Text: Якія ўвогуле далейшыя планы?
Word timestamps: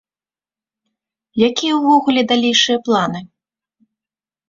Якія 1.49 1.73
ўвогуле 1.83 2.21
далейшыя 2.35 2.77
планы? 2.91 3.19